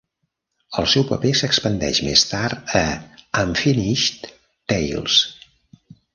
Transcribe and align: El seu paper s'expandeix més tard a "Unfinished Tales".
El 0.81 0.85
seu 0.93 1.03
paper 1.09 1.33
s'expandeix 1.39 1.99
més 2.07 2.23
tard 2.31 2.73
a 2.81 2.81
"Unfinished 3.43 4.27
Tales". 4.75 5.21